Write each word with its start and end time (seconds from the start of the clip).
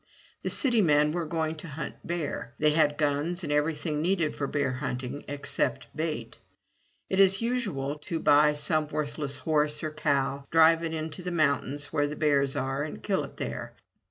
The 0.41 0.49
city 0.49 0.81
men 0.81 1.11
were 1.11 1.27
going 1.27 1.57
to 1.57 1.67
hunt 1.67 1.93
bear. 2.03 2.55
They 2.57 2.71
had 2.71 2.97
guns 2.97 3.43
and 3.43 3.51
everything 3.53 4.01
needed 4.01 4.35
for 4.35 4.47
bear 4.47 4.71
hunting, 4.73 5.23
except 5.27 5.95
bait. 5.95 6.39
It 7.07 7.19
is 7.19 7.43
usual 7.43 7.99
to 8.09 8.17
buy 8.19 8.53
some 8.53 8.87
worthless 8.87 9.37
horse 9.37 9.83
or 9.83 9.91
cow, 9.93 10.47
drive 10.49 10.83
it 10.83 10.95
into 10.95 11.21
the 11.21 11.29
mountains 11.29 11.93
where 11.93 12.07
the 12.07 12.15
bears 12.15 12.55
are, 12.55 12.81
and 12.81 13.03
kill 13.03 13.23
it 13.23 13.37
there. 13.37 13.73